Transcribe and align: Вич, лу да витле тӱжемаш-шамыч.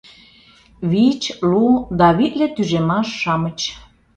Вич, 0.91 1.21
лу 1.49 1.67
да 1.99 2.07
витле 2.17 2.47
тӱжемаш-шамыч. 2.55 3.59